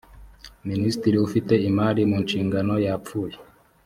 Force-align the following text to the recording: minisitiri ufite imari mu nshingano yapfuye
minisitiri 0.69 1.17
ufite 1.27 1.53
imari 1.69 2.01
mu 2.09 2.17
nshingano 2.23 2.73
yapfuye 2.85 3.35